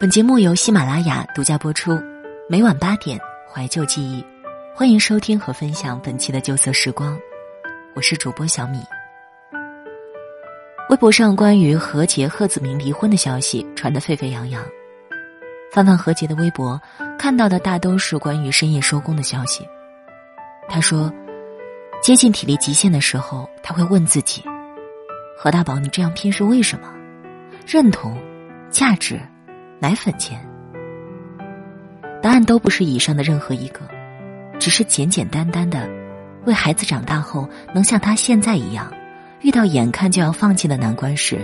[0.00, 2.00] 本节目由喜马拉雅独家播出，
[2.48, 4.24] 每晚八点怀旧记忆，
[4.74, 7.20] 欢迎收听和分享本期的旧色时光，
[7.94, 8.78] 我是主播小米。
[10.88, 14.64] 微博上关于何洁、贺子铭离婚的消息传得沸沸扬扬，
[15.70, 16.80] 翻翻何洁的微博，
[17.18, 19.68] 看到的大都是关于深夜收工的消息。
[20.66, 21.12] 他说，
[22.02, 24.42] 接近体力极限的时候，他会问自己：
[25.36, 26.90] 何大宝，你这样拼是为什么？
[27.66, 28.18] 认同、
[28.70, 29.20] 价值。
[29.82, 30.38] 奶粉钱，
[32.22, 33.80] 答案都不是以上的任何一个，
[34.58, 35.88] 只是简简单单的，
[36.44, 38.92] 为孩子长大后能像他现在一样，
[39.40, 41.38] 遇到眼看就要放弃的难关时，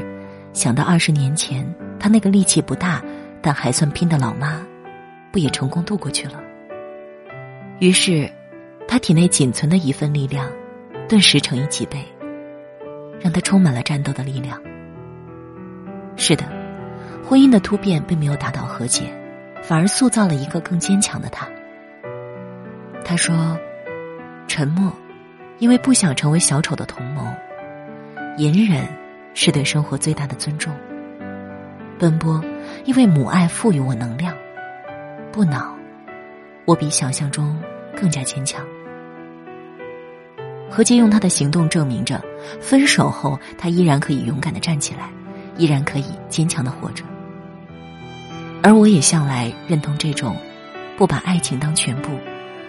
[0.52, 1.66] 想到二十年前
[1.98, 3.02] 他那个力气不大
[3.40, 4.60] 但还算拼的老妈，
[5.32, 6.38] 不也成功度过去了？
[7.78, 8.30] 于是，
[8.86, 10.46] 他体内仅存的一份力量，
[11.08, 12.04] 顿时乘以几倍，
[13.18, 14.60] 让他充满了战斗的力量。
[16.16, 16.65] 是的。
[17.28, 19.12] 婚姻的突变并没有打倒和解，
[19.60, 21.48] 反而塑造了一个更坚强的他。
[23.04, 23.58] 他说
[24.46, 24.92] ：“沉默，
[25.58, 27.24] 因为不想成为小丑的同谋；
[28.38, 28.86] 隐忍，
[29.34, 30.72] 是对生活最大的尊重；
[31.98, 32.40] 奔波，
[32.84, 34.32] 因为母爱赋予我能量；
[35.32, 35.74] 不恼，
[36.64, 37.60] 我比想象中
[38.00, 38.64] 更加坚强。”
[40.70, 42.22] 何洁用他的行动证明着，
[42.60, 45.10] 分手后他依然可以勇敢的站起来，
[45.56, 47.02] 依然可以坚强的活着。
[48.66, 50.36] 而我也向来认同这种，
[50.96, 52.18] 不把爱情当全部，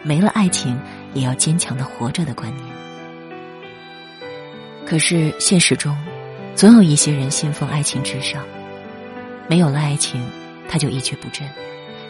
[0.04, 0.80] 没了爱情
[1.16, 2.68] 也要坚强的活着的观念。
[4.86, 5.98] 可是现实中，
[6.54, 8.46] 总有一些人信奉爱情至上，
[9.48, 10.24] 没有了爱情，
[10.70, 11.50] 他就一蹶不振，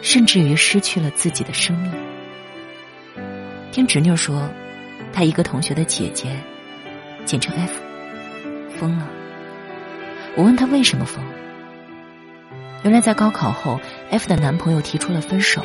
[0.02, 1.90] 甚至于失去了自己的生命。
[3.72, 4.50] 听侄女说，
[5.14, 6.36] 她一个同学的姐姐，
[7.24, 7.72] 简称 F，
[8.78, 9.08] 疯了。
[10.36, 11.24] 我问她为什么疯。
[12.88, 15.62] 原来在高考后，F 的男朋友提出了分手，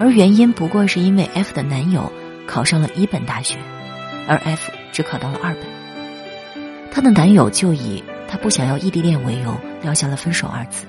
[0.00, 2.12] 而原因不过是因为 F 的男友
[2.48, 3.58] 考上了一本大学，
[4.26, 5.62] 而 F 只考到了二本。
[6.90, 10.84] 她的男友就以他不想要异地恋为由，撂下了分手二字，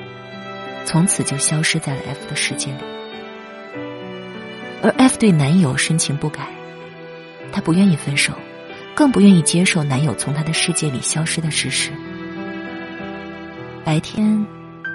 [0.86, 2.80] 从此就消失在了 F 的世界里。
[4.82, 6.48] 而 F 对男友深情不改，
[7.52, 8.34] 她不愿意分手，
[8.96, 11.92] 更不愿意接受男友从她的世界里消失的事实。
[13.86, 14.44] 白天。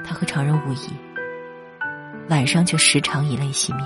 [0.08, 0.88] 他和常人无异，
[2.30, 3.84] 晚上却时常以泪洗面。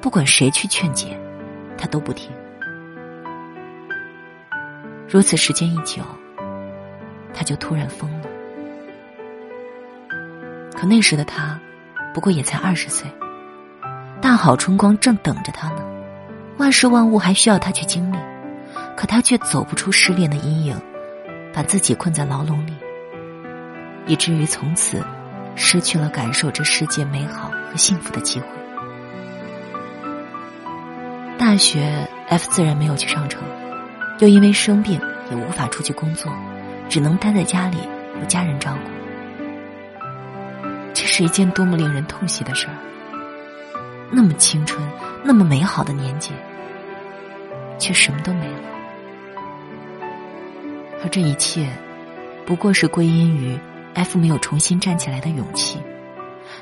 [0.00, 1.18] 不管谁去劝解，
[1.76, 2.30] 他都不听。
[5.08, 6.00] 如此时间一久，
[7.34, 8.28] 他就突然疯了。
[10.76, 11.58] 可那时的他，
[12.14, 13.10] 不过也才二十岁，
[14.22, 15.84] 大好春光正等着他呢，
[16.56, 18.16] 万事万物还需要他去经历，
[18.96, 20.80] 可他却走不出失恋的阴影，
[21.52, 22.75] 把自己困在牢笼里。
[24.06, 25.04] 以至于从此，
[25.54, 28.46] 失去了感受这世界美好和幸福的机会。
[31.38, 33.42] 大学 F 自然没有去上成，
[34.20, 35.00] 又因为生病
[35.30, 36.32] 也无法出去工作，
[36.88, 37.78] 只能待在家里
[38.20, 38.90] 由家人照顾。
[40.94, 42.74] 这是一件多么令人痛惜的事儿！
[44.10, 44.82] 那么青春，
[45.22, 46.32] 那么美好的年纪，
[47.78, 48.60] 却什么都没了。
[51.02, 51.68] 而这一切，
[52.46, 53.58] 不过是归因于……
[53.96, 55.80] F 没有重新站起来的勇气，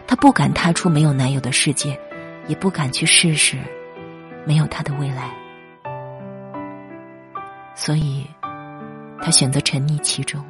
[0.07, 1.99] 她不敢踏出没有男友的世界，
[2.47, 3.59] 也不敢去试试
[4.47, 5.35] 没有他的未来，
[7.75, 8.25] 所以，
[9.21, 10.45] 她选择沉溺其中，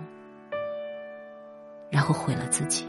[1.90, 2.86] 然后毁了自己。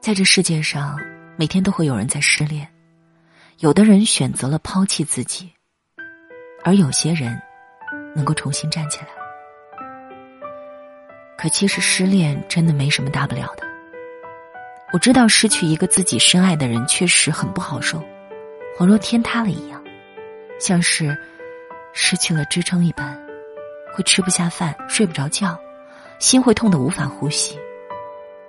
[0.00, 0.98] 在这世界上，
[1.36, 2.66] 每天都会有人在失恋，
[3.58, 5.52] 有的人选择了抛弃自己，
[6.64, 7.38] 而有些人
[8.16, 9.21] 能够重新站起来。
[11.36, 13.66] 可其实失恋真的没什么大不了的。
[14.92, 18.02] 我知道失去一个自己深爱的人确实很不好受，
[18.78, 19.82] 恍若天塌了一样，
[20.60, 21.16] 像是
[21.94, 23.18] 失去了支撑一般，
[23.94, 25.58] 会吃不下饭、睡不着觉，
[26.18, 27.58] 心会痛得无法呼吸，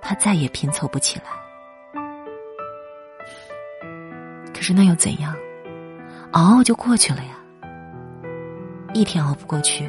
[0.02, 1.24] 怕再也拼凑不起来。
[4.54, 5.34] 可是那又怎样？
[6.32, 7.40] 熬熬就过去了呀。
[8.92, 9.88] 一天熬不过去，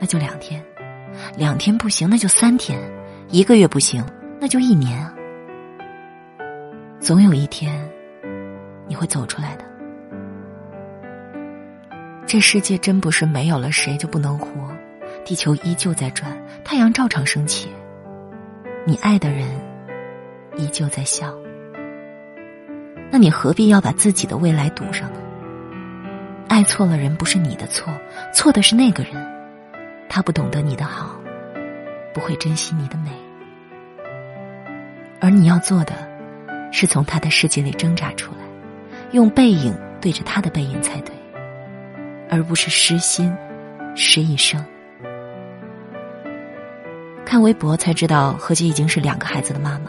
[0.00, 0.64] 那就两天。
[1.36, 2.78] 两天不行，那就三天；
[3.28, 4.04] 一个月不行，
[4.40, 5.12] 那就一年啊！
[7.00, 7.88] 总有一天，
[8.86, 9.64] 你会走出来的。
[12.26, 14.46] 这世界真不是没有了谁就不能活，
[15.24, 16.32] 地球依旧在转，
[16.64, 17.68] 太阳照常升起，
[18.86, 19.48] 你爱的人
[20.56, 21.34] 依旧在笑。
[23.10, 25.18] 那你何必要把自己的未来赌上呢？
[26.48, 27.92] 爱错了人不是你的错，
[28.32, 29.31] 错的是那个人。
[30.14, 31.18] 他不懂得你的好，
[32.12, 33.10] 不会珍惜你的美。
[35.18, 35.94] 而你要做的，
[36.70, 38.40] 是从他的世界里挣扎出来，
[39.12, 41.14] 用背影对着他的背影才对，
[42.28, 43.34] 而不是失心
[43.96, 44.62] 失一生。
[47.24, 49.86] 看微博才知道，何洁已经是两个孩子的妈妈。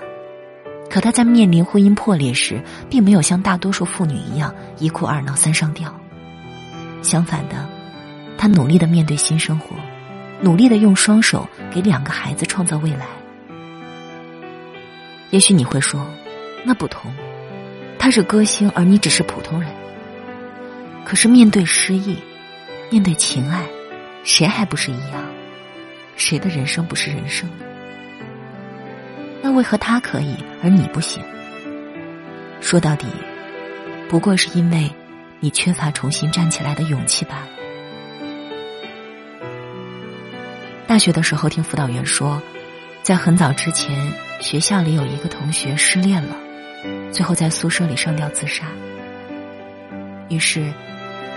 [0.89, 5.93] 可她在面临婚姻破裂时，并没有像大多数妇女一样一哭二闹三上吊。
[7.01, 7.67] 相反的，
[8.37, 9.75] 她努力的面对新生活，
[10.43, 13.07] 努力的用双手给两个孩子创造未来。
[15.29, 16.05] 也许你会说，
[16.65, 17.09] 那不同，
[17.97, 19.71] 他是歌星，而你只是普通人。
[21.05, 22.17] 可是面对失意，
[22.89, 23.65] 面对情爱，
[24.25, 25.23] 谁还不是一样？
[26.17, 27.49] 谁的人生不是人生？
[29.41, 31.23] 那为何他可以，而你不行？
[32.59, 33.07] 说到底，
[34.09, 34.91] 不过是因为
[35.39, 37.62] 你缺乏重新站起来的勇气罢了。
[40.93, 42.39] 大学的时候，听辅导员说，
[43.01, 46.35] 在很早之前，学校里有一个同学失恋了，
[47.11, 48.67] 最后在宿舍里上吊自杀。
[50.29, 50.71] 于是，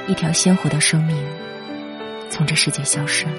[0.06, 1.16] 一条鲜活的生命
[2.28, 3.32] 从这世界消失了，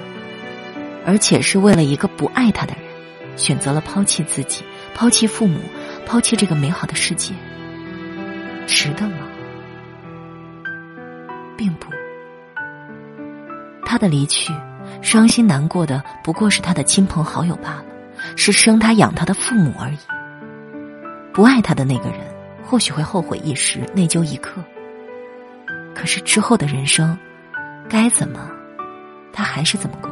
[1.06, 2.82] 而且是为了一个不爱他的人。
[3.36, 4.64] 选择了抛弃自己，
[4.96, 5.60] 抛弃父母，
[6.04, 7.32] 抛弃这个美好的世界，
[8.66, 9.18] 值得吗？
[11.56, 11.86] 并不。
[13.86, 14.52] 他的离去，
[15.02, 17.84] 伤心难过的不过是他的亲朋好友罢了，
[18.36, 19.98] 是生他养他的父母而已。
[21.32, 22.20] 不爱他的那个人，
[22.64, 24.60] 或许会后悔一时，内疚一刻。
[25.94, 27.16] 可是之后的人生，
[27.88, 28.50] 该怎么，
[29.32, 30.10] 他还是怎么过。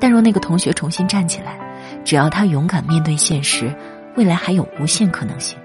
[0.00, 1.58] 但若那个同学重新站起来，
[2.04, 3.74] 只要他勇敢面对现实，
[4.16, 5.58] 未来还有无限可能性。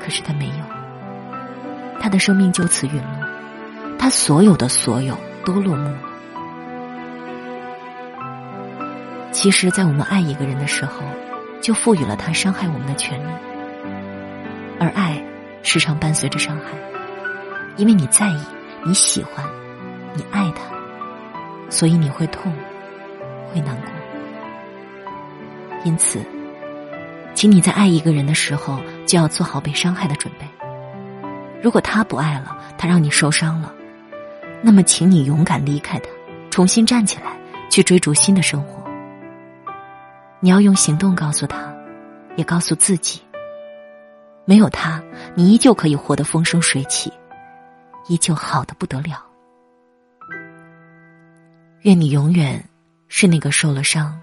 [0.00, 0.64] 可是他没有，
[2.00, 3.19] 他的生命就此陨落，
[4.00, 5.14] 他所有的所有
[5.44, 6.00] 都落幕了。
[9.30, 11.02] 其实，在我们爱一个人的时候，
[11.60, 13.30] 就赋予了他伤害我们的权利，
[14.80, 15.22] 而爱
[15.62, 16.78] 时常伴随着伤害，
[17.76, 18.40] 因为你在意，
[18.84, 19.44] 你喜欢，
[20.14, 20.62] 你爱他。
[21.68, 22.50] 所以你会痛，
[23.52, 23.90] 会难过。
[25.84, 26.24] 因此，
[27.34, 30.46] 请你在爱一个人的时候，就要做好被伤害的准备。
[31.62, 33.72] 如果他不爱了，他让你受伤了，
[34.62, 36.08] 那么请你勇敢离开他，
[36.50, 37.36] 重新站起来，
[37.70, 38.82] 去追逐新的生活。
[40.40, 41.74] 你要用行动告诉他，
[42.36, 43.22] 也告诉自己：
[44.44, 45.02] 没有他，
[45.34, 47.12] 你依旧可以活得风生水起，
[48.08, 49.24] 依旧好的不得了。
[51.82, 52.62] 愿你永远
[53.08, 54.20] 是那个受了伤，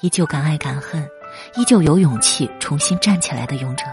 [0.00, 1.06] 依旧敢爱敢恨，
[1.56, 3.84] 依旧有勇气重新站起来的勇者。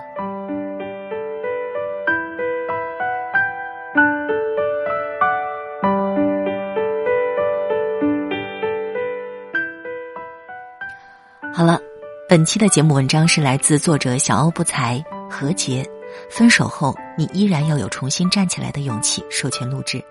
[11.58, 11.80] 好了，
[12.28, 15.90] 本期的节目文章是来自作者小欧不才何洁。
[16.30, 19.24] 分手后，你依然要有重新站起来的勇气。
[19.30, 20.04] 授权录制，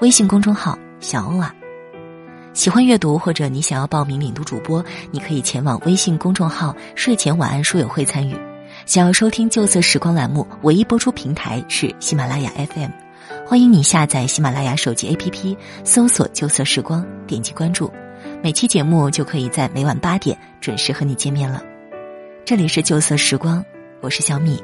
[0.00, 1.54] 微信公众号小欧啊。
[2.54, 8.36] 喜欢阅读或者你想要报名领读主播，你可以前往微信公众号“睡前晚安书友会”参与。
[8.84, 12.90] 想要收听旧色时光栏目，唯一播出平台是喜马拉雅 FM。
[13.46, 17.92] 欢迎你下载喜马拉雅手机 APP，搜索“旧色时光”，点击关注，
[18.42, 21.62] 每期节目就可以在每晚八点准时和你见面了。
[22.42, 23.62] 这里是旧色时光，
[24.00, 24.62] 我是小米，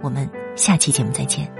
[0.00, 1.57] 我们下期节目再见。